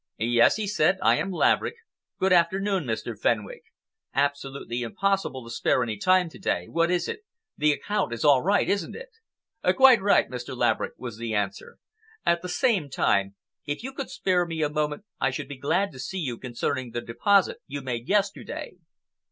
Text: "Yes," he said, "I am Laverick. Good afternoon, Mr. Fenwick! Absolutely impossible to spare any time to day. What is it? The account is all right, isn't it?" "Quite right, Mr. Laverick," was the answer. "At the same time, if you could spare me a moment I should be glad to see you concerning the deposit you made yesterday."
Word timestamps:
"Yes," 0.17 0.55
he 0.55 0.65
said, 0.65 0.97
"I 1.03 1.17
am 1.17 1.29
Laverick. 1.29 1.75
Good 2.19 2.33
afternoon, 2.33 2.85
Mr. 2.85 3.15
Fenwick! 3.15 3.61
Absolutely 4.15 4.81
impossible 4.81 5.43
to 5.45 5.51
spare 5.51 5.83
any 5.83 5.95
time 5.95 6.27
to 6.29 6.39
day. 6.39 6.67
What 6.67 6.89
is 6.89 7.07
it? 7.07 7.19
The 7.55 7.71
account 7.73 8.11
is 8.11 8.25
all 8.25 8.41
right, 8.41 8.67
isn't 8.67 8.95
it?" 8.95 9.09
"Quite 9.75 10.01
right, 10.01 10.27
Mr. 10.27 10.57
Laverick," 10.57 10.93
was 10.97 11.17
the 11.17 11.35
answer. 11.35 11.77
"At 12.25 12.41
the 12.41 12.49
same 12.49 12.89
time, 12.89 13.35
if 13.67 13.83
you 13.83 13.93
could 13.93 14.09
spare 14.09 14.47
me 14.47 14.63
a 14.63 14.69
moment 14.69 15.03
I 15.19 15.29
should 15.29 15.47
be 15.47 15.57
glad 15.59 15.91
to 15.91 15.99
see 15.99 16.17
you 16.17 16.39
concerning 16.39 16.89
the 16.89 17.01
deposit 17.01 17.59
you 17.67 17.81
made 17.83 18.09
yesterday." 18.09 18.77